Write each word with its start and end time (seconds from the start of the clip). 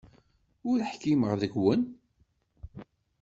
Ur 0.69 0.79
ḥkimeɣ 0.89 1.31
deg-wen. 1.41 1.81